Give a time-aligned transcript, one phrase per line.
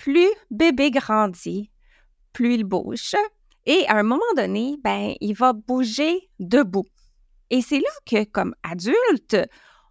[0.00, 1.70] plus bébé grandit,
[2.32, 3.14] plus il bouge.
[3.66, 6.86] Et à un moment donné, ben, il va bouger debout.
[7.50, 9.36] Et c'est là que, comme adulte,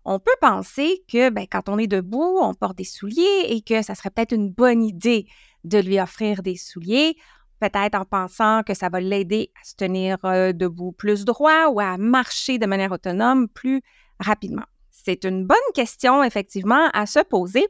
[0.06, 3.84] on peut penser que ben, quand on est debout, on porte des souliers et que
[3.84, 5.28] ça serait peut-être une bonne idée
[5.64, 7.16] de lui offrir des souliers,
[7.60, 11.80] peut-être en pensant que ça va l'aider à se tenir euh, debout plus droit ou
[11.80, 13.84] à marcher de manière autonome plus
[14.20, 14.66] rapidement.
[14.90, 17.68] C'est une bonne question, effectivement, à se poser.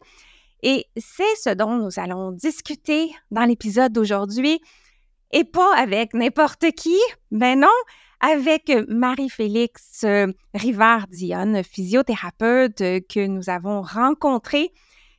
[0.62, 4.60] Et c'est ce dont nous allons discuter dans l'épisode d'aujourd'hui.
[5.32, 6.97] Et pas avec n'importe qui,
[7.32, 7.68] mais non,
[8.20, 10.06] avec Marie-Félix
[10.54, 14.74] Rivard-Dionne, physiothérapeute que nous avons rencontrée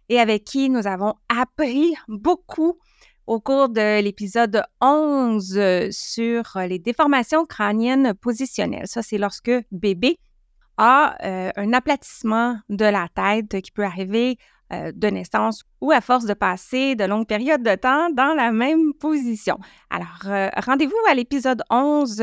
[0.09, 2.79] et avec qui nous avons appris beaucoup
[3.27, 8.88] au cours de l'épisode 11 euh, sur les déformations crâniennes positionnelles.
[8.88, 10.18] Ça, c'est lorsque bébé
[10.77, 14.37] a euh, un aplatissement de la tête qui peut arriver
[14.73, 18.52] euh, de naissance ou à force de passer de longues périodes de temps dans la
[18.52, 19.59] même position.
[19.91, 22.16] Alors, rendez-vous à l'épisode 11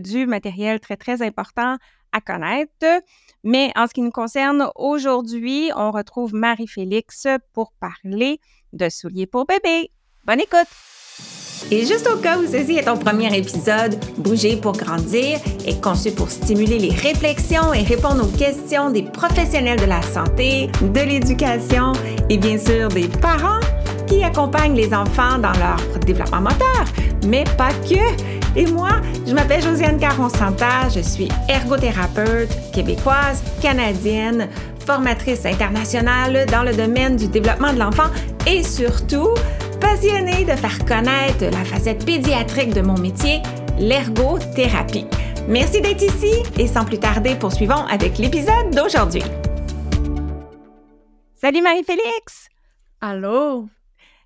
[0.00, 1.76] du matériel très, très important
[2.12, 3.02] à connaître.
[3.44, 8.40] Mais en ce qui nous concerne aujourd'hui, on retrouve Marie-Félix pour parler
[8.72, 9.90] de souliers pour bébé.
[10.24, 11.01] Bonne écoute!
[11.70, 16.10] Et juste au cas où ceci est ton premier épisode, Bouger pour grandir est conçu
[16.10, 21.92] pour stimuler les réflexions et répondre aux questions des professionnels de la santé, de l'éducation
[22.28, 23.60] et bien sûr des parents
[24.06, 26.84] qui accompagnent les enfants dans leur développement moteur,
[27.26, 28.58] mais pas que.
[28.58, 28.90] Et moi,
[29.26, 34.48] je m'appelle Josiane Caron-Santa, je suis ergothérapeute québécoise, canadienne,
[34.84, 38.10] formatrice internationale dans le domaine du développement de l'enfant
[38.46, 39.30] et surtout
[39.82, 43.42] passionnée de faire connaître la facette pédiatrique de mon métier,
[43.78, 45.06] l'ergothérapie.
[45.48, 49.22] Merci d'être ici et sans plus tarder, poursuivons avec l'épisode d'aujourd'hui.
[51.34, 52.48] Salut Marie-Félix!
[53.00, 53.68] Allô?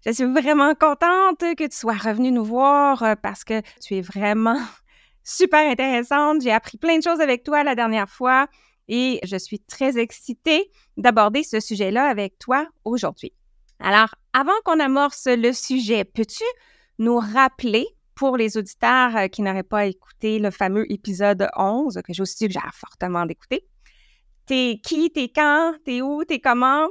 [0.04, 4.02] Je suis vraiment contente que tu sois revenue nous voir euh, parce que tu es
[4.02, 4.60] vraiment
[5.24, 6.42] super intéressante.
[6.42, 8.46] J'ai appris plein de choses avec toi la dernière fois
[8.88, 13.32] et je suis très excitée d'aborder ce sujet-là avec toi aujourd'hui.
[13.80, 16.44] Alors, avant qu'on amorce le sujet, peux-tu
[16.98, 22.12] nous rappeler pour les auditeurs euh, qui n'auraient pas écouté le fameux épisode 11, que
[22.12, 23.64] j'ai aussi suggère fortement d'écouter,
[24.46, 26.88] t'es qui, t'es quand, t'es où, t'es comment?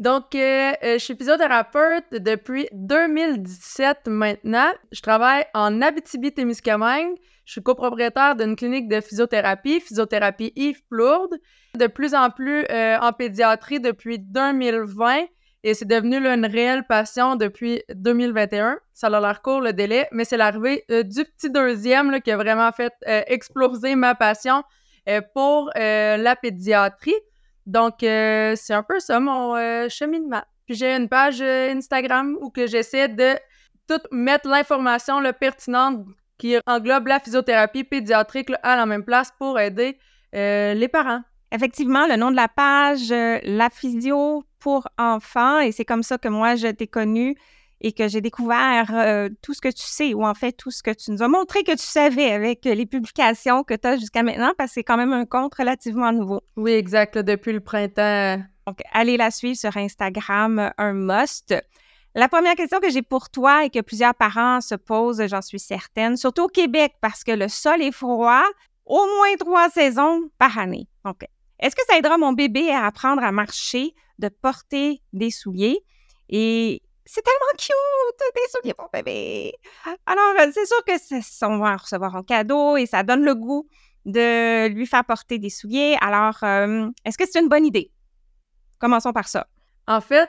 [0.00, 4.72] Donc, euh, euh, je suis physiothérapeute depuis 2017 maintenant.
[4.90, 7.14] Je travaille en Abitibi-Témiscamingue.
[7.44, 11.34] Je suis copropriétaire d'une clinique de physiothérapie, physiothérapie Yves Plourde.
[11.78, 15.26] De plus en plus en pédiatrie depuis 2020
[15.64, 18.78] et c'est devenu une réelle passion depuis 2021.
[18.92, 22.36] Ça a l'air court le délai, mais c'est l'arrivée euh, du petit deuxième qui a
[22.36, 24.62] vraiment fait euh, exploser ma passion
[25.08, 27.14] euh, pour la pédiatrie.
[27.64, 29.54] Donc, c'est un peu ça mon
[29.88, 30.42] cheminement.
[30.66, 33.34] Puis j'ai une page Instagram où que j'essaie de
[33.88, 36.04] tout mettre l'information pertinente
[36.36, 39.98] qui englobe la physiothérapie pédiatrique à la même place pour aider
[40.34, 41.22] les parents.
[41.52, 45.60] Effectivement, le nom de la page, la physio pour enfants.
[45.60, 47.36] Et c'est comme ça que moi, je t'ai connue
[47.80, 50.82] et que j'ai découvert euh, tout ce que tu sais, ou en fait tout ce
[50.82, 54.22] que tu nous as montré que tu savais avec les publications que tu as jusqu'à
[54.22, 56.40] maintenant, parce que c'est quand même un compte relativement nouveau.
[56.56, 58.42] Oui, exact, depuis le printemps.
[58.66, 61.54] Donc, allez la suivre sur Instagram, un must.
[62.14, 65.58] La première question que j'ai pour toi et que plusieurs parents se posent, j'en suis
[65.58, 68.44] certaine, surtout au Québec, parce que le sol est froid,
[68.86, 70.88] au moins trois saisons par année.
[71.04, 71.26] Donc,
[71.64, 75.78] est-ce que ça aidera mon bébé à apprendre à marcher de porter des souliers?
[76.28, 79.54] Et c'est tellement cute, des souliers pour bébé.
[80.04, 83.66] Alors, euh, c'est sûr que on va recevoir en cadeau et ça donne le goût
[84.04, 85.96] de lui faire porter des souliers.
[86.02, 87.90] Alors, euh, est-ce que c'est une bonne idée?
[88.78, 89.46] Commençons par ça.
[89.86, 90.28] En fait,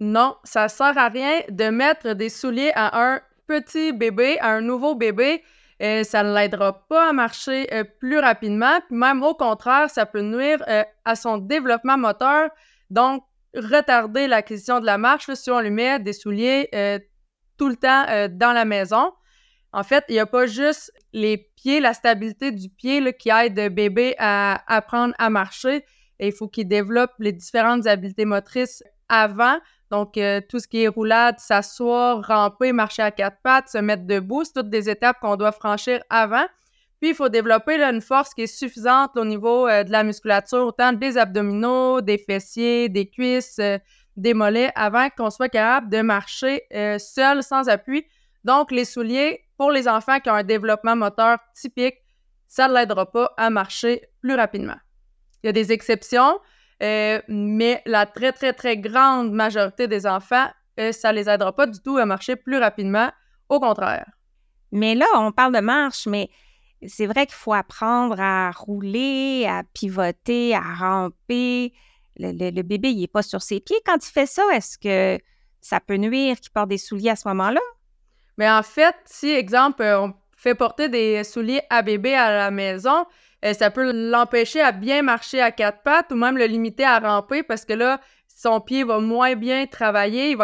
[0.00, 4.60] non, ça sert à rien de mettre des souliers à un petit bébé, à un
[4.60, 5.44] nouveau bébé.
[5.82, 7.66] Euh, ça ne l'aidera pas à marcher
[7.98, 8.78] plus rapidement.
[8.90, 10.62] même au contraire, ça peut nuire
[11.04, 12.50] à son développement moteur
[12.92, 13.24] donc,
[13.56, 16.98] retarder l'acquisition de la marche si on lui met des souliers euh,
[17.56, 19.12] tout le temps euh, dans la maison.
[19.72, 23.74] En fait, il n'y a pas juste les pieds, la stabilité du pied qui aide
[23.74, 25.86] bébé à apprendre à marcher.
[26.20, 29.56] Il faut qu'il développe les différentes habiletés motrices avant.
[29.92, 34.06] Donc, euh, tout ce qui est roulade, s'asseoir, ramper, marcher à quatre pattes, se mettre
[34.06, 36.46] debout, c'est toutes des étapes qu'on doit franchir avant.
[36.98, 40.64] Puis, il faut développer une force qui est suffisante au niveau euh, de la musculature,
[40.64, 43.76] autant des abdominaux, des fessiers, des cuisses, euh,
[44.16, 46.62] des mollets, avant qu'on soit capable de marcher
[46.98, 48.06] seul, sans appui.
[48.44, 51.96] Donc, les souliers, pour les enfants qui ont un développement moteur typique,
[52.48, 54.76] ça ne l'aidera pas à marcher plus rapidement.
[55.42, 56.38] Il y a des exceptions,
[57.28, 60.48] mais la très, très, très grande majorité des enfants
[60.80, 63.10] euh, ça les aidera pas du tout à marcher plus rapidement.
[63.48, 64.10] Au contraire.
[64.70, 66.30] Mais là, on parle de marche, mais
[66.86, 71.74] c'est vrai qu'il faut apprendre à rouler, à pivoter, à ramper.
[72.16, 74.42] Le, bébé, il n'est pas sur ses pieds quand il fait ça.
[74.54, 75.22] Est-ce que
[75.60, 77.60] ça peut nuire qu'il porte des souliers à ce moment-là?
[78.38, 82.50] Mais en fait, si, exemple, euh, on fait porter des souliers à bébé à la
[82.50, 83.04] maison, euh,
[83.42, 87.42] ça peut l'empêcher à bien marcher à quatre pattes ou même le limiter à ramper
[87.42, 90.36] parce que là, son pied va moins bien travailler,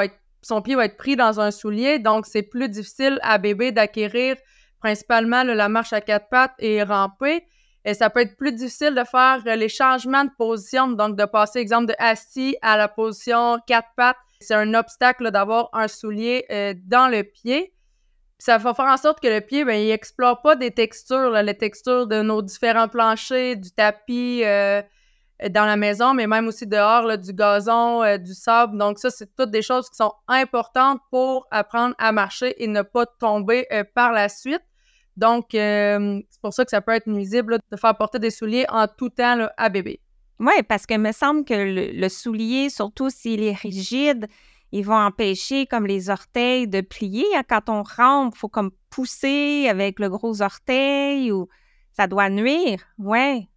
[0.43, 4.37] son pied va être pris dans un soulier, donc c'est plus difficile à bébé d'acquérir
[4.81, 7.45] principalement la marche à quatre pattes et ramper.
[7.85, 11.25] Et ça peut être plus difficile de faire euh, les changements de position, donc de
[11.25, 14.17] passer, exemple, de assis à la position quatre pattes.
[14.41, 17.73] C'est un obstacle d'avoir un soulier euh, dans le pied.
[18.38, 21.56] Ça va faire en sorte que le pied, ben, il explore pas des textures, les
[21.56, 24.81] textures de nos différents planchers, du tapis euh,
[25.50, 28.79] dans la maison, mais même aussi dehors, du gazon, du sable.
[28.79, 32.82] Donc ça, c'est toutes des choses qui sont importantes pour apprendre à marcher et ne
[32.82, 34.62] pas tomber par la suite.
[35.19, 38.67] Donc, euh, c'est pour ça que ça peut être nuisible de faire porter des souliers
[38.69, 40.00] en tout temps à bébé.
[40.38, 44.29] Oui, parce qu'il me semble que le, soulier, surtout s'il est rigide,
[44.73, 47.25] il va empêcher comme les orteils de plier.
[47.37, 51.49] Hein, quand on rampe, il faut comme pousser avec le gros orteil ou
[51.93, 52.81] ça doit nuire.
[52.99, 53.49] Oui.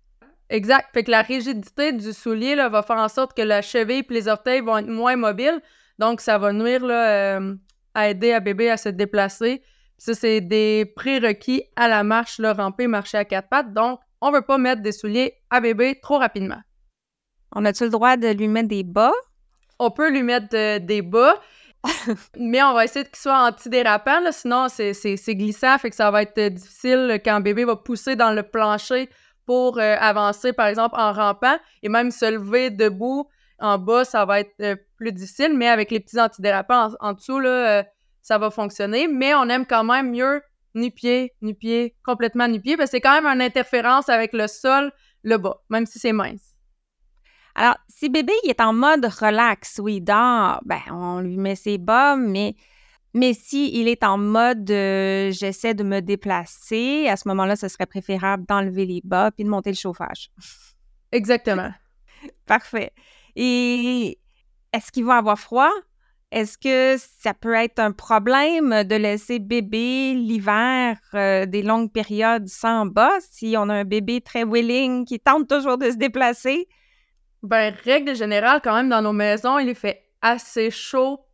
[0.49, 0.89] Exact.
[0.93, 4.13] Fait que la rigidité du soulier là, va faire en sorte que la cheville et
[4.13, 5.61] les orteils vont être moins mobiles.
[5.99, 7.55] Donc, ça va nuire là, euh,
[7.93, 9.63] à aider à bébé à se déplacer.
[9.97, 13.73] Ça, c'est des prérequis à la marche, le ramper, marcher à quatre pattes.
[13.73, 16.61] Donc, on ne veut pas mettre des souliers à bébé trop rapidement.
[17.53, 19.13] On a-tu le droit de lui mettre des bas?
[19.83, 21.41] On peut lui mettre euh, des bas,
[22.37, 26.37] mais on va essayer qu'il soit antidérapant, sinon c'est glissant, fait que ça va être
[26.37, 29.09] euh, difficile quand bébé va pousser dans le plancher
[29.47, 34.23] pour euh, avancer, par exemple, en rampant, et même se lever debout en bas, ça
[34.23, 37.83] va être plus difficile, mais avec les petits antidérapants en, en dessous, là,
[38.21, 40.43] ça va fonctionner, mais on aime quand même mieux
[40.75, 44.91] nu-pied, nu-pied, complètement nu-pied, parce que c'est quand même une interférence avec le sol,
[45.23, 46.50] le bas, même si c'est mince.
[47.55, 51.77] Alors, si bébé il est en mode relax, oui, dort, ben, on lui met ses
[51.77, 52.55] bas, mais,
[53.13, 57.67] mais si il est en mode euh, j'essaie de me déplacer, à ce moment-là, ce
[57.67, 60.31] serait préférable d'enlever les bas puis de monter le chauffage.
[61.11, 61.71] Exactement.
[62.45, 62.91] Parfait.
[63.35, 64.17] Et
[64.73, 65.71] est-ce qu'il va avoir froid?
[66.31, 72.47] Est-ce que ça peut être un problème de laisser bébé l'hiver euh, des longues périodes
[72.47, 76.69] sans bas si on a un bébé très willing qui tente toujours de se déplacer?
[77.43, 81.25] Ben, règle générale, quand même, dans nos maisons, il fait assez chaud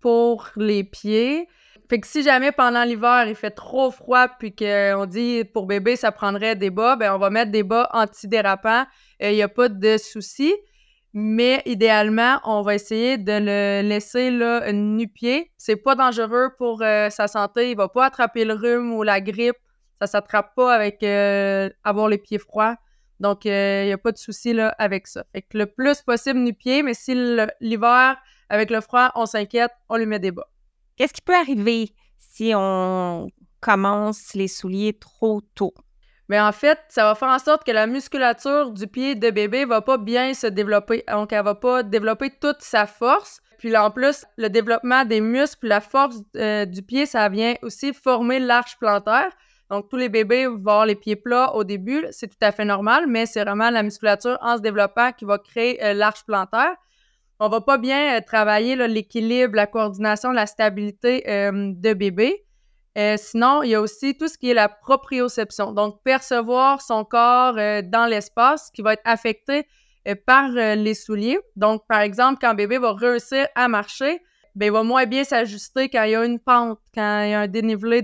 [0.00, 1.48] pour les pieds.
[1.88, 5.94] Fait que si jamais pendant l'hiver, il fait trop froid puis qu'on dit pour bébé,
[5.94, 8.86] ça prendrait des bas, ben on va mettre des bas antidérapants.
[9.20, 10.54] Il n'y a pas de souci.
[11.14, 15.52] Mais idéalement, on va essayer de le laisser là, nu-pied.
[15.58, 17.70] C'est pas dangereux pour euh, sa santé.
[17.70, 19.58] Il va pas attraper le rhume ou la grippe.
[20.00, 22.76] Ça s'attrape pas avec euh, avoir les pieds froids.
[23.22, 25.24] Donc, il euh, n'y a pas de souci là, avec ça.
[25.32, 27.14] Fait que le plus possible nu-pied, mais si
[27.60, 28.16] l'hiver,
[28.48, 30.48] avec le froid, on s'inquiète, on lui met des bas.
[30.96, 33.28] Qu'est-ce qui peut arriver si on
[33.60, 35.72] commence les souliers trop tôt?
[36.28, 39.66] Mais en fait, ça va faire en sorte que la musculature du pied de bébé
[39.66, 41.04] va pas bien se développer.
[41.08, 43.40] Donc, elle va pas développer toute sa force.
[43.58, 47.54] Puis là, en plus, le développement des muscles, la force euh, du pied, ça vient
[47.62, 49.30] aussi former l'arche plantaire.
[49.70, 52.64] Donc, tous les bébés vont avoir les pieds plats au début, c'est tout à fait
[52.64, 56.74] normal, mais c'est vraiment la musculature en se développant qui va créer euh, l'arche plantaire.
[57.40, 62.44] On va pas bien euh, travailler l'équilibre, la coordination, la stabilité de bébé.
[62.98, 67.04] Euh, sinon, il y a aussi tout ce qui est la proprioception, donc percevoir son
[67.04, 69.66] corps euh, dans l'espace qui va être affecté
[70.06, 71.38] euh, par les souliers.
[71.56, 74.20] Donc, par exemple, quand bébé va réussir à marcher,
[74.54, 77.34] ben, il va moins bien s'ajuster quand il y a une pente, quand il y
[77.34, 78.02] a un dénivelé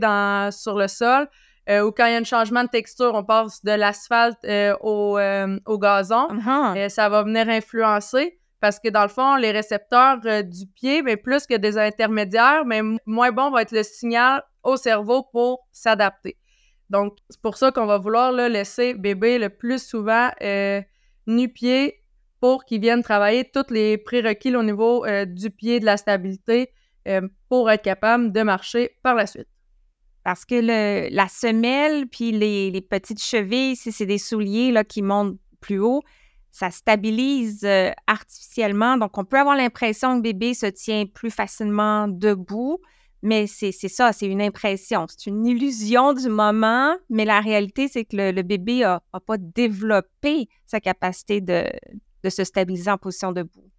[0.53, 1.29] sur le sol,
[1.69, 4.39] ou quand il y a un changement de texture, on passe de l'asphalte
[4.81, 5.19] au,
[5.67, 6.29] au, gazon.
[6.29, 6.89] Uh-huh.
[6.89, 11.47] ça va venir influencer parce que dans le fond, les récepteurs du pied, mais plus
[11.47, 16.37] que des intermédiaires, mais moins bon va être le signal au cerveau pour s'adapter.
[16.91, 20.81] Donc, c'est pour ça qu'on va vouloir laisser bébé le plus souvent euh,
[21.27, 22.03] nu-pied
[22.41, 26.73] pour qu'il vienne travailler tous les prérequis au niveau euh, du pied, de la stabilité,
[27.07, 29.49] euh, pour être capable de marcher par la suite.
[30.29, 35.39] Parce que le, la semelle, puis les, petites chevilles, si c'est des souliers qui montent
[35.63, 36.03] plus haut,
[36.51, 37.67] ça stabilise
[38.07, 38.99] artificiellement.
[38.99, 42.77] Donc, on peut avoir l'impression que bébé se tient plus facilement debout,
[43.23, 48.05] mais c'est ça, c'est une impression, c'est une illusion du moment, mais la réalité, c'est
[48.05, 51.65] que le, bébé n'a pas développé sa capacité de,
[52.29, 53.71] se stabiliser en position debout.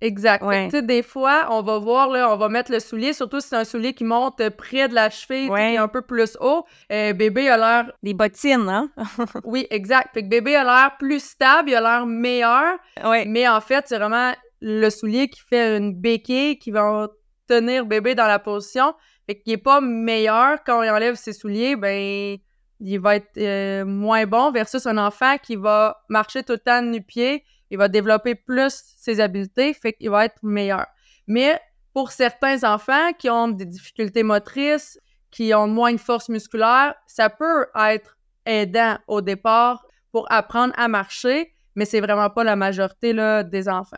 [0.00, 0.42] Exact.
[0.44, 0.68] Ouais.
[0.82, 3.64] Des fois, on va voir, là, on va mettre le soulier, surtout si c'est un
[3.64, 5.76] soulier qui monte près de la cheville, Ouais.
[5.76, 6.64] un peu plus haut.
[6.90, 7.92] Euh, bébé a l'air...
[8.02, 8.90] Des bottines, hein?
[9.44, 10.14] Oui, exact.
[10.14, 13.24] Fait que bébé a l'air plus stable, il a l'air meilleur, ouais.
[13.26, 17.08] mais en fait, c'est vraiment le soulier qui fait une béquille qui va
[17.48, 18.94] tenir bébé dans la position.
[19.26, 22.38] Fait qu'il est pas meilleur quand il enlève ses souliers, ben
[22.82, 26.80] il va être euh, moins bon versus un enfant qui va marcher tout le temps
[26.82, 30.86] nu-pied, il va développer plus ses habiletés, fait qu'il va être meilleur.
[31.26, 31.60] Mais
[31.92, 34.98] pour certains enfants qui ont des difficultés motrices,
[35.30, 40.88] qui ont moins de force musculaire, ça peut être aidant au départ pour apprendre à
[40.88, 43.96] marcher, mais c'est vraiment pas la majorité là, des enfants.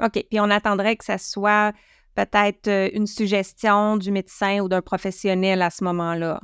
[0.00, 0.24] OK.
[0.30, 1.72] Puis on attendrait que ça soit
[2.14, 6.40] peut-être euh, une suggestion du médecin ou d'un professionnel à ce moment-là.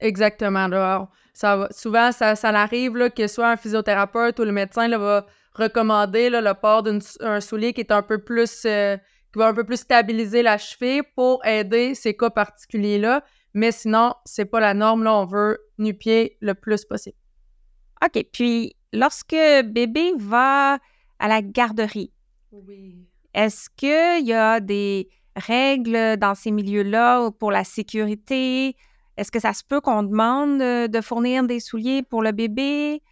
[0.00, 0.66] Exactement.
[0.66, 1.08] Là.
[1.32, 4.98] Ça va- souvent, ça, ça arrive là, que soit un physiothérapeute ou le médecin là,
[4.98, 8.96] va recommander là, le port d'un soulier qui est un peu plus euh,
[9.32, 13.24] qui va un peu plus stabiliser la cheville pour aider ces cas particuliers-là.
[13.54, 15.04] Mais sinon, c'est pas la norme.
[15.04, 17.16] Là, on veut nu-pied le plus possible.
[18.04, 18.24] OK.
[18.32, 20.78] Puis lorsque bébé va
[21.18, 22.12] à la garderie,
[22.50, 23.06] Oui.
[23.32, 28.76] est-ce qu'il y a des règles dans ces milieux-là pour la sécurité?
[29.16, 33.02] Est-ce que ça se peut qu'on demande euh, de fournir des souliers pour le bébé?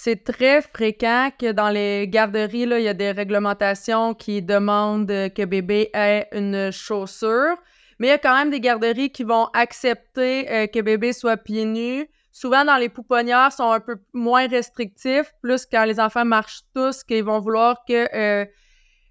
[0.00, 5.08] C'est très fréquent que dans les garderies, là, il y a des réglementations qui demandent
[5.08, 7.56] que bébé ait une chaussure.
[7.98, 11.36] Mais il y a quand même des garderies qui vont accepter euh, que bébé soit
[11.36, 12.08] pieds nus.
[12.30, 17.02] Souvent, dans les pouponnières, sont un peu moins restrictifs, plus quand les enfants marchent tous,
[17.02, 18.46] qu'ils vont vouloir que euh,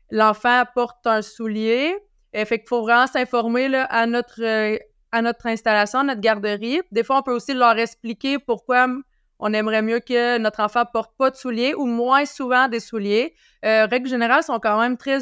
[0.10, 1.98] l'enfant porte un soulier.
[2.34, 4.78] Euh, fait qu'il faut vraiment s'informer à notre euh,
[5.12, 6.80] à notre installation, à notre garderie.
[6.94, 8.88] Des fois, on peut aussi leur expliquer pourquoi
[9.40, 13.36] on aimerait mieux que notre enfant porte pas de souliers ou moins souvent des souliers.
[13.66, 15.20] Euh, règle générale, sont quand même très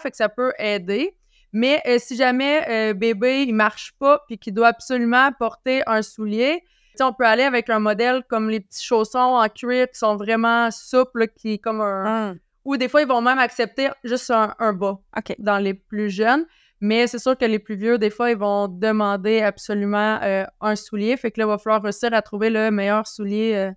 [0.00, 1.14] fait que ça peut aider.
[1.52, 6.02] Mais euh, si jamais euh, bébé il marche pas puis qu'il doit absolument porter un
[6.02, 6.62] soulier,
[7.00, 10.70] on peut aller avec un modèle comme les petits chaussons en cuir qui sont vraiment
[10.70, 12.30] souples, qui est comme un.
[12.30, 14.98] Hum, Ou des fois, ils vont même accepter juste un, un bas
[15.38, 16.44] dans les plus jeunes.
[16.80, 20.76] Mais c'est sûr que les plus vieux, des fois, ils vont demander absolument euh, un
[20.76, 21.16] soulier.
[21.16, 23.72] Fait que là, il va falloir réussir à trouver le meilleur soulier euh,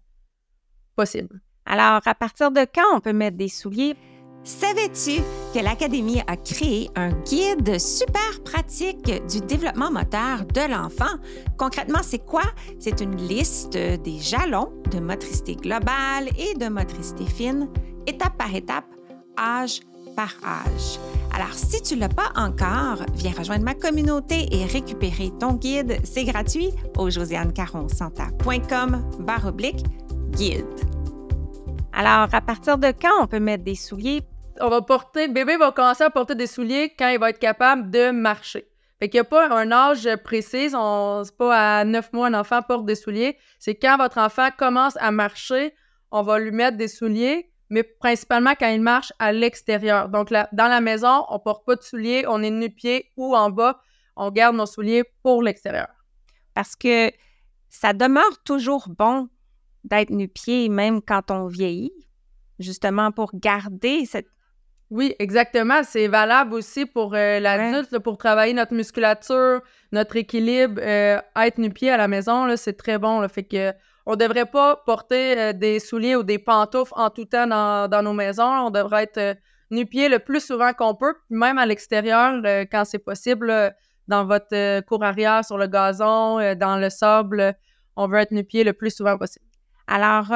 [0.95, 1.41] possible.
[1.65, 3.95] Alors, à partir de quand on peut mettre des souliers?
[4.43, 5.21] Savais-tu
[5.53, 11.19] que l'Académie a créé un guide super pratique du développement moteur de l'enfant?
[11.59, 12.41] Concrètement, c'est quoi?
[12.79, 17.69] C'est une liste des jalons de motricité globale et de motricité fine,
[18.07, 18.85] étape par étape,
[19.37, 19.81] âge
[20.15, 20.99] par âge.
[21.33, 25.97] Alors, si tu ne l'as pas encore, viens rejoindre ma communauté et récupérer ton guide.
[26.03, 29.85] C'est gratuit au josianecaronsanta.com barre oblique
[30.31, 30.65] guide.
[31.93, 34.23] Alors, à partir de quand on peut mettre des souliers?
[34.59, 37.89] On va porter, bébé va commencer à porter des souliers quand il va être capable
[37.89, 38.67] de marcher.
[38.99, 42.33] Fait qu'il n'y a pas un âge précis, on, c'est pas à 9 mois un
[42.35, 45.73] enfant porte des souliers, c'est quand votre enfant commence à marcher,
[46.11, 50.09] on va lui mettre des souliers, mais principalement quand il marche à l'extérieur.
[50.09, 53.49] Donc, là, dans la maison, on porte pas de souliers, on est nu-pied ou en
[53.49, 53.79] bas,
[54.17, 55.87] on garde nos souliers pour l'extérieur.
[56.53, 57.09] Parce que
[57.69, 59.29] ça demeure toujours bon
[59.85, 61.93] d'être nu-pied, même quand on vieillit,
[62.59, 64.27] justement pour garder cette...
[64.89, 65.81] Oui, exactement.
[65.83, 69.61] C'est valable aussi pour euh, l'adulte, pour travailler notre musculature,
[69.93, 70.81] notre équilibre.
[70.83, 73.21] euh, être nu-pied à la maison, là, c'est très bon.
[73.21, 73.73] Là, fait que
[74.05, 78.01] on devrait pas porter euh, des souliers ou des pantoufles en tout temps dans, dans
[78.01, 78.43] nos maisons.
[78.43, 79.33] On devrait être euh,
[79.69, 83.73] nu-pied le plus souvent qu'on peut, puis même à l'extérieur euh, quand c'est possible,
[84.07, 87.55] dans votre cour arrière, sur le gazon, dans le sable.
[87.95, 89.45] on veut être nu-pied le plus souvent possible.
[89.87, 90.27] Alors,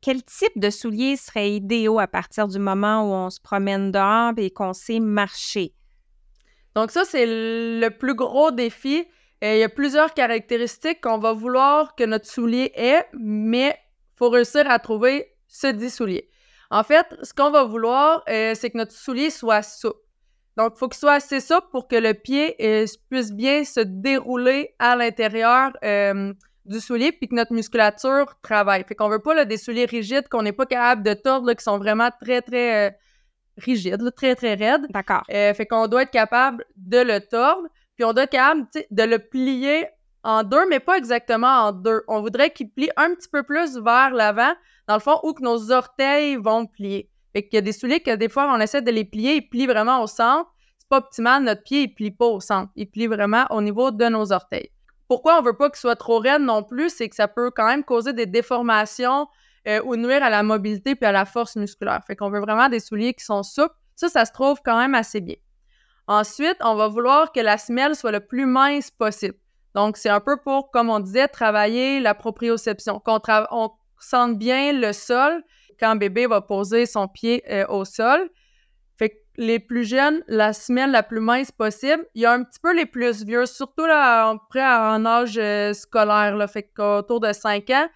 [0.00, 4.32] quel type de souliers serait idéaux à partir du moment où on se promène dehors
[4.38, 5.74] et qu'on sait marcher?
[6.74, 9.06] Donc ça, c'est le plus gros défi.
[9.42, 14.18] Euh, il y a plusieurs caractéristiques qu'on va vouloir que notre soulier ait, mais il
[14.18, 16.28] faut réussir à trouver ce dit soulier.
[16.70, 19.98] En fait, ce qu'on va vouloir, euh, c'est que notre soulier soit souple.
[20.56, 23.80] Donc, il faut qu'il soit assez souple pour que le pied euh, puisse bien se
[23.80, 25.72] dérouler à l'intérieur
[26.66, 28.84] du soulier, puis que notre musculature travaille.
[28.84, 31.54] Fait qu'on veut pas là, des souliers rigides qu'on n'est pas capable de tordre, là,
[31.54, 32.96] qui sont vraiment très, très
[33.56, 34.86] rigides, là, très, très raides.
[34.90, 35.22] D'accord.
[35.28, 37.66] Fait qu'on doit être capable de le tordre,
[38.00, 38.38] puis on doit tu
[38.72, 39.86] sais, de le plier
[40.22, 42.02] en deux, mais pas exactement en deux.
[42.08, 44.54] On voudrait qu'il plie un petit peu plus vers l'avant,
[44.88, 47.10] dans le fond, où que nos orteils vont plier.
[47.34, 49.46] Fait qu'il y a des souliers que des fois, on essaie de les plier, ils
[49.50, 50.50] plient vraiment au centre.
[50.78, 52.72] C'est pas optimal, notre pied, il plie pas au centre.
[52.74, 54.70] Il plie vraiment au niveau de nos orteils.
[55.06, 57.66] Pourquoi on veut pas qu'il soit trop raide non plus, c'est que ça peut quand
[57.66, 59.28] même causer des déformations
[59.68, 62.00] euh, ou nuire à la mobilité puis à la force musculaire.
[62.06, 63.74] Fait qu'on veut vraiment des souliers qui sont souples.
[63.94, 65.36] Ça, ça se trouve quand même assez bien.
[66.10, 69.36] Ensuite, on va vouloir que la semelle soit le plus mince possible.
[69.76, 73.20] Donc, c'est un peu pour, comme on disait, travailler la proprioception, qu'on
[73.52, 75.44] on sente bien le sol
[75.78, 78.28] quand bébé va poser son pied euh, au sol.
[78.98, 82.04] Fait que les plus jeunes, la semelle la plus mince possible.
[82.16, 85.72] Il y a un petit peu les plus vieux, surtout là, près en âge euh,
[85.74, 87.86] scolaire, là, fait qu'autour de 5 ans.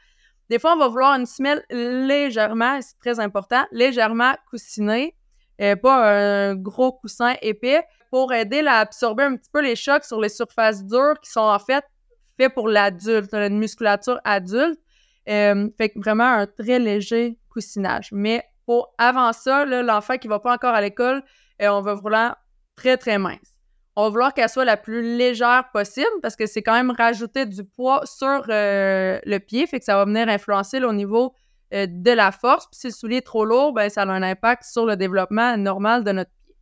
[0.51, 5.17] Des fois, on va vouloir une semelle légèrement, c'est très important, légèrement coussinée,
[5.59, 10.05] et pas un gros coussin épais, pour aider à absorber un petit peu les chocs
[10.05, 11.85] sur les surfaces dures qui sont en fait
[12.39, 14.79] faits pour l'adulte, une musculature adulte.
[15.29, 18.11] Euh, fait que vraiment un très léger coussinage.
[18.13, 21.23] Mais pour avant ça, l'enfant qui va pas encore à l'école,
[21.63, 22.37] euh, on va vouloir
[22.77, 23.59] très, très mince.
[23.97, 27.47] On va vouloir qu'elle soit la plus légère possible parce que c'est quand même rajouter
[27.47, 31.35] du poids sur euh, le pied, fait que ça va venir influencer au niveau
[31.73, 32.67] euh, de la force.
[32.67, 35.57] Puis si le soulier est trop lourd, ben, ça a un impact sur le développement
[35.57, 36.55] normal de notre pied.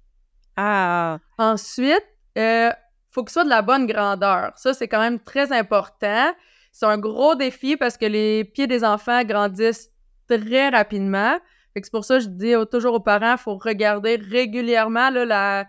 [0.56, 1.18] Ah!
[1.38, 2.06] Ensuite,
[2.37, 2.73] il
[3.09, 4.52] faut que ce soit de la bonne grandeur.
[4.56, 6.32] Ça, c'est quand même très important.
[6.73, 9.90] C'est un gros défi parce que les pieds des enfants grandissent
[10.28, 11.38] très rapidement.
[11.75, 15.66] c'est pour ça que je dis toujours aux parents, il faut regarder régulièrement la...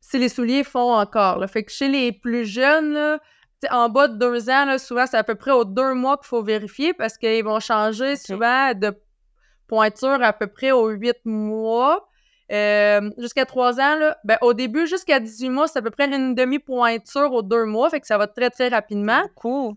[0.00, 1.44] si les souliers font encore.
[1.48, 3.18] Fait que chez les plus jeunes,
[3.70, 6.42] en bas de deux ans, souvent, c'est à peu près aux deux mois qu'il faut
[6.42, 8.92] vérifier parce qu'ils vont changer souvent de
[9.66, 12.08] pointure à peu près aux huit mois.
[12.50, 16.06] Euh, jusqu'à 3 ans, là, ben, au début, jusqu'à 18 mois, c'est à peu près
[16.06, 19.20] une demi-pointure aux deux mois, fait que ça va très, très rapidement.
[19.34, 19.74] Cool.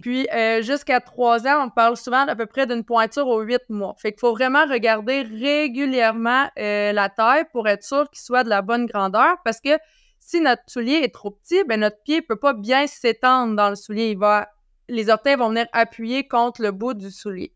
[0.00, 3.68] Puis euh, jusqu'à 3 ans, on parle souvent à peu près d'une pointure aux 8
[3.68, 3.94] mois.
[3.98, 8.48] Fait qu'il faut vraiment regarder régulièrement euh, la taille pour être sûr qu'il soit de
[8.48, 9.76] la bonne grandeur, parce que
[10.24, 13.76] si notre soulier est trop petit, ben notre pied peut pas bien s'étendre dans le
[13.76, 14.14] soulier.
[14.14, 14.48] Va,
[14.88, 17.54] les orteils vont venir appuyer contre le bout du soulier.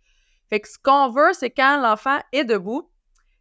[0.50, 2.90] Fait que ce qu'on veut, c'est quand l'enfant est debout,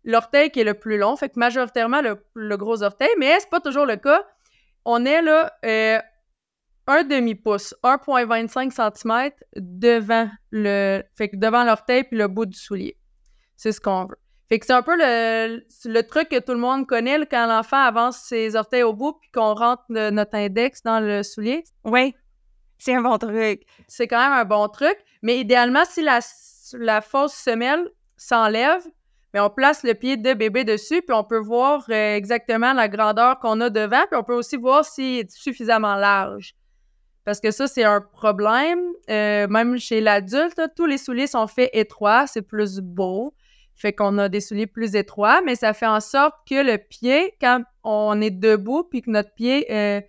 [0.05, 3.59] l'orteil qui est le plus long, fait que majoritairement le, gros orteil, mais c'est pas
[3.59, 4.25] toujours le cas.
[4.85, 5.99] On est là euh,
[6.87, 12.97] un demi-pouce, 1,25 cm devant le, fait que devant l'orteil puis le bout du soulier.
[13.57, 14.17] C'est ce qu'on veut.
[14.49, 17.77] Fait que c'est un peu le, le, truc que tout le monde connaît quand l'enfant
[17.77, 21.65] avance ses orteils au bout puis qu'on rentre notre index dans le soulier.
[21.83, 22.15] Oui,
[22.77, 23.63] c'est un bon truc.
[23.87, 26.19] C'est quand même un bon truc, mais idéalement, si la,
[26.73, 28.83] la fausse semelle s'enlève,
[29.33, 32.87] mais on place le pied de bébé dessus, puis on peut voir euh, exactement la
[32.87, 36.55] grandeur qu'on a devant, puis on peut aussi voir s'il est suffisamment large.
[37.25, 38.79] Parce que ça, c'est un problème.
[39.09, 43.33] Euh, même chez l'adulte, tous les souliers sont faits étroits, c'est plus beau.
[43.77, 47.35] Fait qu'on a des souliers plus étroits, mais ça fait en sorte que le pied,
[47.39, 50.01] quand on est debout, puis que notre pied, euh,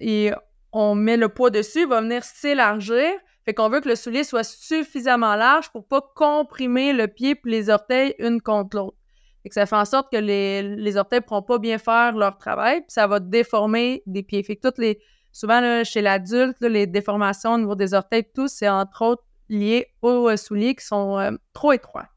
[0.00, 0.32] et
[0.72, 3.10] on met le poids dessus, va venir s'élargir.
[3.44, 7.40] Fait qu'on veut que le soulier soit suffisamment large pour pas comprimer le pied et
[7.44, 8.96] les orteils une contre l'autre.
[9.42, 12.38] Fait que ça fait en sorte que les, les orteils pourront pas bien faire leur
[12.38, 14.42] travail, puis ça va déformer des pieds.
[14.42, 14.98] Fait que toutes les,
[15.32, 20.28] souvent chez l'adulte, les déformations au niveau des orteils, tout, c'est entre autres lié aux
[20.28, 22.08] euh, souliers qui sont euh, trop étroits.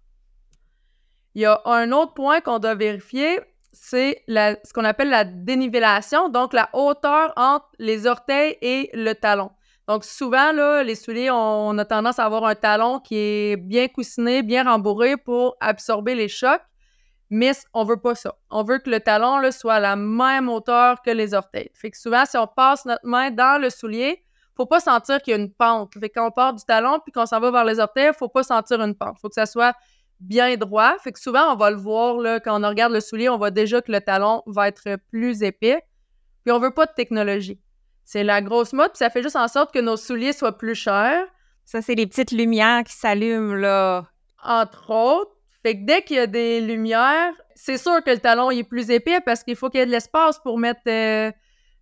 [1.36, 3.40] Il y a un autre point qu'on doit vérifier,
[3.72, 9.52] c'est ce qu'on appelle la dénivellation, donc la hauteur entre les orteils et le talon.
[9.88, 13.88] Donc, souvent, là, les souliers, on, a tendance à avoir un talon qui est bien
[13.88, 16.62] coussiné, bien rembourré pour absorber les chocs,
[17.30, 18.36] mais on veut pas ça.
[18.50, 21.72] On veut que le talon soit à la même hauteur que les orteils.
[21.74, 24.24] Fait que souvent, si on passe notre main dans le soulier,
[24.56, 25.94] faut pas sentir qu'il y a une pente.
[26.00, 28.28] Fait que quand on part du talon puis qu'on s'en va vers les orteils, faut
[28.28, 29.18] pas sentir une pente.
[29.20, 29.74] Faut que ça soit
[30.22, 30.98] bien droit.
[31.04, 33.52] Fait que souvent, on va le voir là, quand on regarde le soulier, on voit
[33.52, 35.84] déjà que le talon va être plus épais.
[36.44, 37.60] Puis on veut pas de technologie.
[38.06, 40.76] C'est la grosse mode, puis ça fait juste en sorte que nos souliers soient plus
[40.76, 41.26] chers.
[41.66, 44.06] Ça, c'est les petites lumières qui s'allument, là.
[44.44, 45.32] Entre autres.
[45.62, 48.90] Fait que dès qu'il y a des lumières, c'est sûr que le talon est plus
[48.90, 51.32] épais parce qu'il faut qu'il y ait de l'espace pour mettre euh,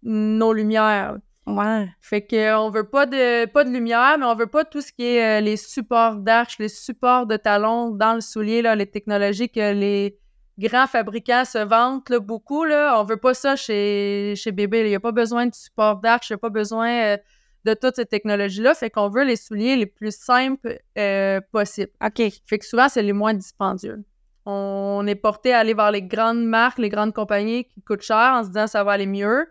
[0.03, 1.15] nos lumières.
[1.49, 1.87] Ouais.
[1.99, 5.03] Fait qu'on veut pas de, pas de lumière, mais on veut pas tout ce qui
[5.03, 9.49] est euh, les supports d'arches, les supports de talons dans le soulier, là, les technologies
[9.49, 10.19] que les
[10.59, 12.65] grands fabricants se vantent beaucoup.
[12.65, 12.99] Là.
[12.99, 14.81] On veut pas ça chez, chez bébé.
[14.81, 17.17] Il n'y a pas besoin de support d'arche, il n'y a pas besoin euh,
[17.65, 18.75] de toutes ces technologies-là.
[18.75, 21.91] Fait qu'on veut les souliers les plus simples euh, possibles.
[22.05, 22.21] OK.
[22.45, 24.03] Fait que souvent, c'est les moins dispendieux.
[24.45, 28.33] On est porté à aller vers les grandes marques, les grandes compagnies qui coûtent cher
[28.35, 29.47] en se disant ça va aller mieux.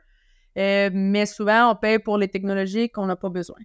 [0.59, 3.59] Euh, mais souvent, on paye pour les technologies qu'on n'a pas besoin.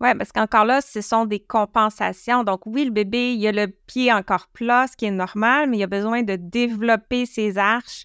[0.00, 2.44] Oui, parce qu'encore là, ce sont des compensations.
[2.44, 5.78] Donc, oui, le bébé, il a le pied encore plat, ce qui est normal, mais
[5.78, 8.04] il a besoin de développer ses arches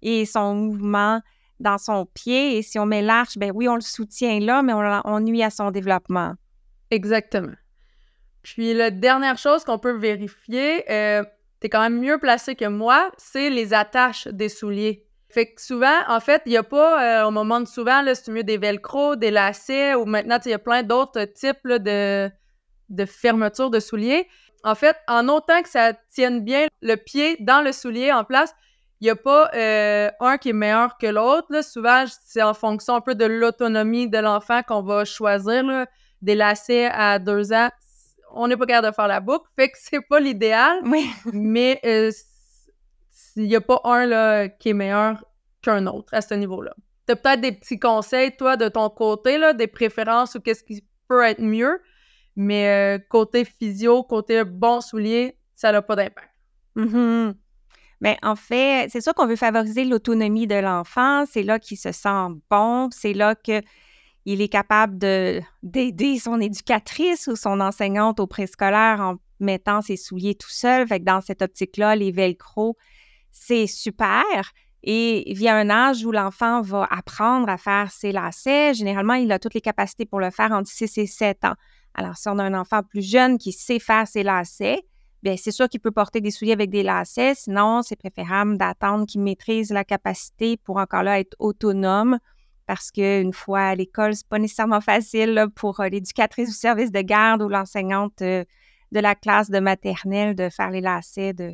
[0.00, 1.20] et son mouvement
[1.60, 2.56] dans son pied.
[2.56, 5.50] Et si on met l'arche, ben oui, on le soutient là, mais on, nuit à
[5.50, 6.34] son développement.
[6.90, 7.54] Exactement.
[8.42, 11.22] Puis la dernière chose qu'on peut vérifier, euh,
[11.60, 15.03] tu es quand même mieux placé que moi, c'est les attaches des souliers.
[15.34, 18.28] Fait que souvent, en fait, il n'y a pas, euh, au moment de souvent, c'est
[18.28, 22.30] mieux des velcro, des lacets, ou maintenant, il y a plein d'autres types de,
[22.88, 24.28] de fermeture de souliers.
[24.62, 28.54] En fait, en autant que ça tienne bien le pied dans le soulier en place,
[29.00, 31.64] il n'y a pas euh, un qui est meilleur que l'autre.
[31.64, 35.64] Souvent, c'est en fonction un peu de l'autonomie de l'enfant qu'on va choisir.
[36.22, 37.70] Des lacets à deux ans,
[38.32, 40.78] on n'est pas capable de faire la boucle, fait que c'est pas l'idéal.
[40.84, 41.10] Oui.
[41.32, 42.12] mais euh,
[43.36, 45.24] il n'y a pas un là, qui est meilleur
[45.62, 46.74] qu'un autre à ce niveau-là.
[47.06, 50.64] Tu as peut-être des petits conseils, toi, de ton côté, là, des préférences ou qu'est-ce
[50.64, 51.80] qui peut être mieux,
[52.36, 56.30] mais euh, côté physio, côté bon soulier, ça n'a pas d'impact.
[56.76, 57.34] Mm-hmm.
[58.00, 61.24] Mais en fait, c'est sûr qu'on veut favoriser l'autonomie de l'enfant.
[61.26, 62.90] C'est là qu'il se sent bon.
[62.90, 63.62] C'est là qu'il
[64.26, 64.98] est capable
[65.62, 70.86] d'aider son éducatrice ou son enseignante au préscolaire en mettant ses souliers tout seul.
[70.86, 72.76] Fait que dans cette optique-là, les velcro,
[73.34, 74.24] c'est super.
[74.84, 79.38] Et via un âge où l'enfant va apprendre à faire ses lacets, généralement, il a
[79.38, 81.54] toutes les capacités pour le faire entre 6 et 7 ans.
[81.94, 84.82] Alors, si on a un enfant plus jeune qui sait faire ses lacets,
[85.22, 87.34] bien, c'est sûr qu'il peut porter des souliers avec des lacets.
[87.34, 92.18] Sinon, c'est préférable d'attendre qu'il maîtrise la capacité pour encore là être autonome
[92.66, 97.00] parce qu'une fois à l'école, c'est pas nécessairement facile pour euh, l'éducatrice du service de
[97.00, 98.44] garde ou l'enseignante euh,
[98.92, 101.52] de la classe de maternelle de faire les lacets de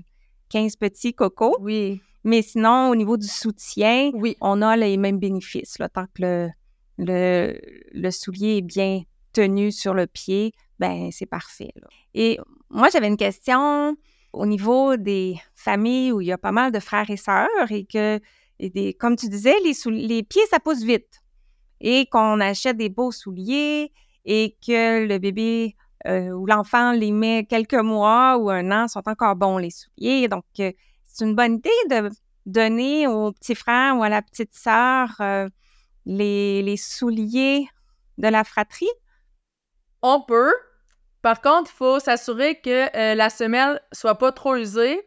[0.51, 1.57] 15 petits cocos.
[1.61, 2.01] Oui.
[2.25, 4.37] Mais sinon, au niveau du soutien, oui.
[4.41, 5.79] on a les mêmes bénéfices.
[5.79, 6.51] Là, tant que le,
[6.99, 7.59] le,
[7.93, 11.73] le, soulier est bien tenu sur le pied, ben c'est parfait.
[12.15, 13.97] Et moi, j'avais une question
[14.33, 17.85] au niveau des familles où il y a pas mal de frères et sœurs et
[17.85, 18.21] que,
[18.61, 21.23] des, comme tu disais, les, les pieds, ça pousse vite.
[21.81, 23.93] Et qu'on achète des beaux souliers
[24.27, 29.07] et que le bébé euh, ou l'enfant les met quelques mois ou un an, sont
[29.07, 30.29] encore bons, les souliers.
[30.29, 30.73] Donc, euh,
[31.05, 32.11] c'est une bonne idée de
[32.47, 35.49] donner au petit frère ou à la petite sœur euh,
[36.07, 37.69] les, souliers
[38.19, 38.89] de la fratrie.
[40.03, 40.55] On peut.
[41.21, 45.03] Par contre, il faut s'assurer que la semelle soit pas trop usée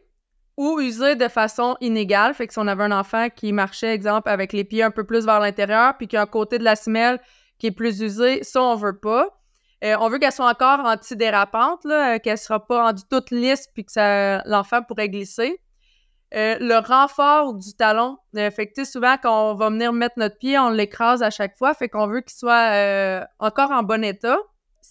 [0.56, 2.34] ou usée de façon inégale.
[2.34, 5.02] Fait que si on avait un enfant qui marchait, exemple, avec les pieds un peu
[5.02, 7.20] plus vers l'intérieur, puis qu'il y a un côté de la semelle
[7.58, 9.40] qui est plus usé, ça, on veut pas.
[9.84, 13.84] Euh, on veut qu'elle soit encore antidérapante, euh, qu'elle sera pas rendue toute lisse, puis
[13.84, 15.60] que l'enfant pourrait glisser.
[16.32, 18.18] le renfort du talon.
[18.34, 21.74] fait que, souvent, quand on va venir mettre notre pied, on l'écrase à chaque fois.
[21.74, 24.38] Fait qu'on veut qu'il soit encore en bon état.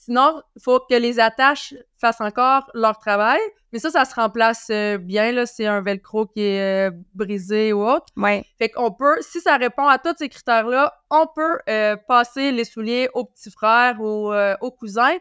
[0.05, 3.39] Sinon, il faut que les attaches fassent encore leur travail.
[3.71, 5.31] Mais ça, ça se remplace euh, bien.
[5.31, 8.07] Là, c'est un velcro qui est euh, brisé ou autre.
[8.17, 8.43] Ouais.
[8.57, 12.65] Fait qu'on peut, si ça répond à tous ces critères-là, on peut euh, passer les
[12.65, 15.13] souliers au petit frère ou au cousin.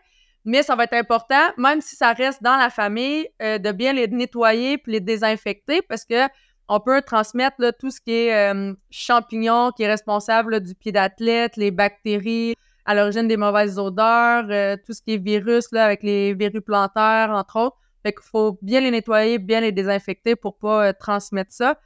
[0.44, 4.08] Mais ça va être important, même si ça reste dans la famille, de bien les
[4.08, 6.26] nettoyer puis les désinfecter parce que
[6.68, 11.70] on peut transmettre tout ce qui est champignons, qui est responsable du pied d'athlète, les
[11.70, 16.34] bactéries, à l'origine des mauvaises odeurs, euh, tout ce qui est virus, là, avec les
[16.34, 17.76] virus plantaires, entre autres.
[18.02, 21.78] Fait qu'il faut bien les nettoyer, bien les désinfecter pour pas euh, transmettre ça.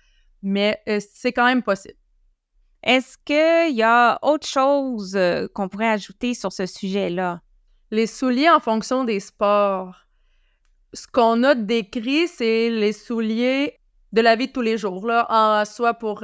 [0.42, 1.98] Mais euh, c'est quand même possible.
[2.82, 5.18] Est-ce qu'il y a autre chose
[5.54, 7.40] qu'on pourrait ajouter sur ce sujet-là?
[7.90, 10.06] Les souliers en fonction des sports.
[10.92, 13.80] Ce qu'on a décrit, c'est les souliers
[14.12, 16.22] de la vie de tous les jours, là, en, soit pour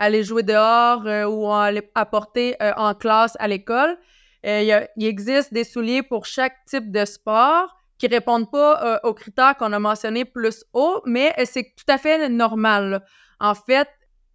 [0.00, 3.96] aller jouer dehors euh, ou aller apporter euh, en classe à l'école.
[4.46, 9.54] Euh, il, existe des souliers pour chaque type de sport qui répondent pas aux critères
[9.58, 13.04] qu'on a mentionnés plus haut, mais c'est tout à fait normal.
[13.40, 13.88] En fait,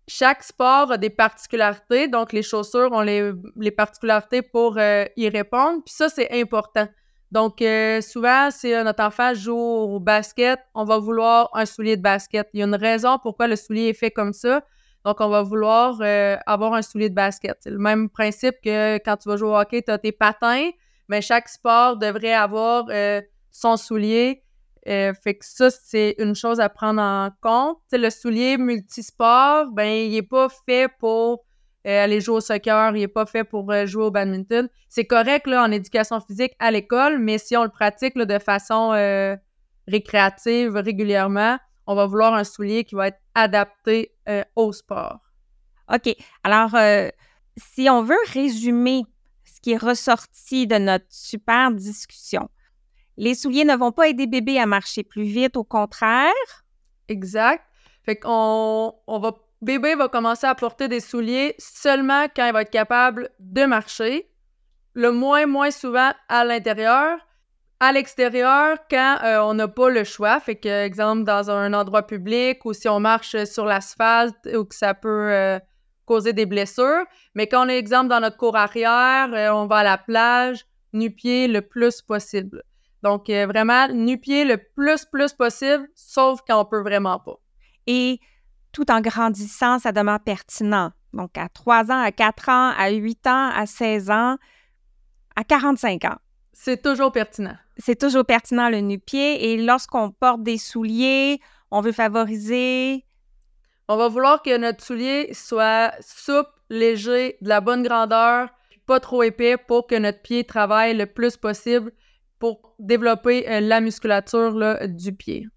[0.08, 5.82] chaque sport a des particularités, donc les chaussures ont les, les particularités pour y répondre,
[5.84, 6.88] puis ça, c'est important.
[7.32, 7.64] Donc,
[8.02, 12.48] souvent, si notre enfant joue au basket, on va vouloir un soulier de basket.
[12.54, 14.62] Il y a une raison pourquoi le soulier est fait comme ça.
[15.06, 17.58] Donc, on va vouloir euh, avoir un soulier de basket.
[17.60, 20.72] C'est le même principe que quand tu vas jouer au hockey, tu as tes patins,
[21.08, 24.42] mais chaque sport devrait avoir euh, son soulier.
[24.88, 27.78] Euh, fait que ça, c'est une chose à prendre en compte.
[27.92, 31.46] le soulier multisport, ben, il n'est pas fait pour
[31.88, 34.68] aller jouer au soccer, il n'est pas fait pour jouer au badminton.
[34.90, 38.90] C'est correct là, en éducation physique à l'école, mais si on le pratique de façon
[39.88, 45.20] récréative régulièrement, on va vouloir un soulier qui va être adapté euh, au sport.
[45.94, 46.16] OK.
[46.44, 47.10] Alors, euh,
[47.58, 49.04] si on veut résumer
[49.44, 52.50] ce qui est ressorti de notre super discussion,
[53.18, 56.34] les souliers ne vont pas aider bébé à marcher plus vite, au contraire?
[57.08, 57.64] Exact.
[58.04, 62.64] Fait qu'on on va, bébé va commencer à porter des souliers seulement quand il va
[62.64, 64.30] être capable de marcher,
[64.94, 67.18] le moins, moins souvent à l'intérieur.
[67.80, 70.40] À l'extérieur quand euh, on n'a pas le choix.
[70.40, 74.76] Fait que, exemple, dans un endroit public ou si on marche sur l'asphalte ou que
[74.76, 75.60] ça peut euh,
[76.06, 77.06] causer des blessures.
[77.34, 80.66] Mais quand on est, exemple, dans notre cour arrière, euh, on va à la plage,
[80.94, 82.64] nu-pied le plus possible.
[83.04, 87.36] Donc, vraiment, nu-pied le plus, plus possible, sauf quand on peut vraiment pas.
[87.86, 88.20] Et
[88.72, 90.92] tout en grandissant, ça demeure pertinent.
[91.14, 94.38] Donc, à 3 ans, à 4 ans, à 8 ans, à 16 ans,
[95.36, 96.18] à 45 ans.
[96.58, 97.58] C'est toujours pertinent.
[97.78, 99.52] C'est toujours pertinent le nu-pied.
[99.52, 103.04] Et lorsqu'on porte des souliers, on veut favoriser.
[103.90, 108.50] On va vouloir que notre soulier soit souple, léger, de la bonne grandeur,
[108.86, 111.92] pas trop épais pour que notre pied travaille le plus possible
[112.40, 114.56] pour développer euh, la musculature
[114.88, 115.48] du pied.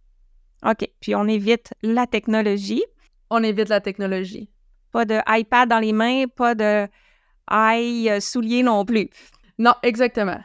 [0.67, 0.85] OK.
[1.01, 2.85] Puis on évite la technologie.
[3.31, 4.51] On évite la technologie.
[4.91, 6.89] Pas de iPad dans les mains, pas de
[7.51, 9.09] i euh, souliers non plus.
[9.59, 10.41] Non, exactement.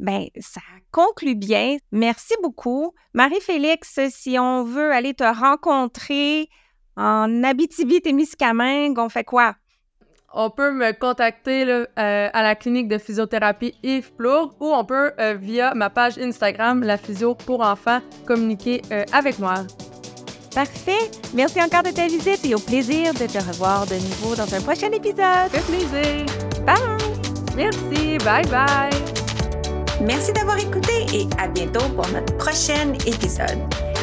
[0.00, 1.76] Bien, ça conclut bien.
[1.92, 2.94] Merci beaucoup.
[3.12, 6.48] Marie-Félix, si on veut aller te rencontrer
[6.96, 9.56] en Abitibi-Témiscamingue, on fait quoi?
[10.32, 15.12] On peut me contacter euh, à la clinique de physiothérapie Yves Plourde ou on peut,
[15.20, 19.54] euh, via ma page Instagram, la physio pour enfants, communiquer euh, avec moi.
[20.54, 21.10] Parfait.
[21.34, 24.60] Merci encore de ta visite et au plaisir de te revoir de nouveau dans un
[24.62, 25.50] prochain épisode.
[25.50, 26.24] Fait plaisir.
[26.64, 26.76] Bye.
[27.54, 28.16] Merci.
[28.24, 29.09] Bye bye.
[30.00, 33.58] Merci d'avoir écouté et à bientôt pour notre prochain épisode.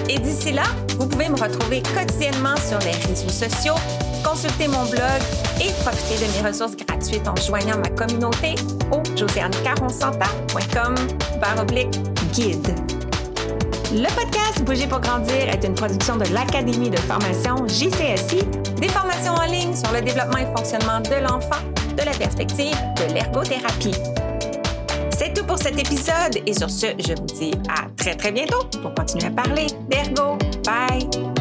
[0.08, 0.64] Et d'ici là,
[0.98, 3.76] vous pouvez me retrouver quotidiennement sur les réseaux sociaux,
[4.24, 5.22] consulter mon blog
[5.60, 8.56] et profiter de mes ressources gratuites en joignant ma communauté
[8.92, 10.96] au josianecaronsanta.com
[12.34, 12.76] guide.
[13.92, 18.44] Le podcast Bouger pour grandir est une production de l'Académie de formation JCSI,
[18.80, 21.64] des formations en ligne sur le développement et fonctionnement de l'enfant
[21.98, 23.96] de la perspective de l'ergothérapie.
[25.58, 29.32] Cet épisode et sur ce, je vous dis à très très bientôt pour continuer à
[29.32, 30.38] parler d'ergo.
[30.64, 31.37] Bye!